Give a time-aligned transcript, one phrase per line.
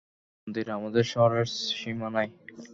[0.47, 1.47] মন্দির আমাদের শহরের
[1.71, 2.31] সীমানায়।